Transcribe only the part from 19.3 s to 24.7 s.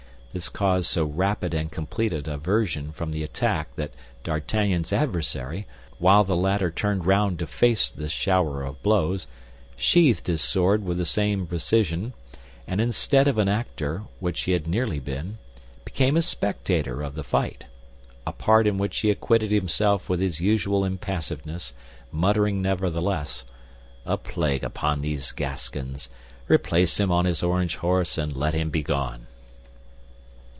himself with his usual impassiveness, muttering, nevertheless, "A plague